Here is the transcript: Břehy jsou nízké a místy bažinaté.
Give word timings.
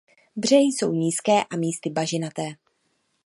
Břehy 0.35 0.63
jsou 0.65 0.91
nízké 0.93 1.43
a 1.43 1.55
místy 1.55 1.89
bažinaté. 1.89 2.43